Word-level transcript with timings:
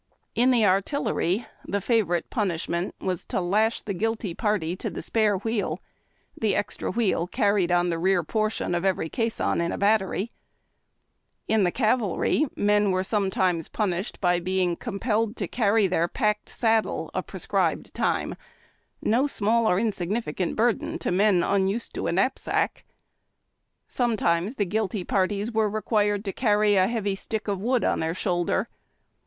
In 0.33 0.49
the 0.49 0.65
artillery, 0.65 1.45
the 1.63 1.79
favorite 1.79 2.31
punish 2.31 2.67
ment 2.67 2.95
was 2.99 3.23
to 3.25 3.39
lash 3.39 3.83
the 3.83 3.93
guilty 3.93 4.33
party 4.33 4.75
to 4.77 4.89
the 4.89 5.03
spare 5.03 5.37
wheel— 5.37 5.79
the 6.41 6.55
extra 6.55 6.89
wheel 6.89 7.27
carried 7.27 7.71
on 7.71 7.91
the 7.91 7.99
rear 7.99 8.23
portion 8.23 8.73
of 8.73 8.81
everj'' 8.81 8.83
In 8.83 8.83
A 8.83 8.87
LOADED 8.87 8.97
KNAPSACK. 8.97 9.11
caisson 9.11 9.61
in 9.61 9.71
a 9.71 9.77
battery 9.77 10.31
the 11.47 11.71
cavalry, 11.71 12.47
men 12.55 12.89
were 12.89 13.03
some 13.03 13.29
times 13.29 13.67
punished 13.67 14.19
by 14.19 14.39
being 14.39 14.75
compelled 14.75 15.35
to 15.35 15.47
carry 15.47 15.85
their 15.85 16.07
packed 16.07 16.49
saddle 16.49 17.11
a 17.13 17.21
prescribed 17.21 17.93
time— 17.93 18.33
no 19.03 19.27
small 19.27 19.67
or 19.69 19.77
insig 19.77 20.09
nificant 20.09 20.55
burden 20.55 20.97
to 20.97 21.11
men 21.11 21.43
un 21.43 21.67
used 21.67 21.93
to 21.93 22.07
a 22.07 22.11
knapsack. 22.11 22.85
Some 23.87 24.17
times 24.17 24.55
the 24.55 24.65
guilty 24.65 25.03
parties 25.03 25.51
were 25.51 25.69
required 25.69 26.25
to 26.25 26.33
carry 26.33 26.75
a 26.75 26.87
heavy 26.87 27.13
stick 27.13 27.47
of 27.47 27.61
wood 27.61 27.83
on 27.83 27.99
the 27.99 28.15
shoulder. 28.15 28.67